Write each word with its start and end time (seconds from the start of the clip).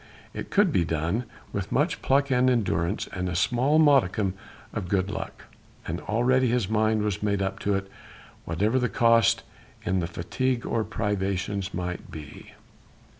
It 0.33 0.49
could 0.49 0.71
be 0.71 0.83
done 0.83 1.25
with 1.53 1.71
much 1.71 2.01
pluck 2.01 2.31
and 2.31 2.49
endurance 2.49 3.07
and 3.13 3.29
a 3.29 3.35
small 3.35 3.77
modicum 3.77 4.33
of 4.73 4.87
good 4.87 5.11
luck, 5.11 5.43
and 5.85 6.01
already 6.01 6.47
his 6.47 6.67
mind 6.67 7.03
was 7.03 7.21
made 7.21 7.39
up 7.39 7.59
to 7.59 7.75
it, 7.75 7.87
whatever 8.43 8.79
the 8.79 8.89
cost 8.89 9.43
in 9.85 10.03
fatigue 10.07 10.65
or 10.65 10.83
privations 10.83 11.71
might 11.71 12.09
be. 12.09 12.53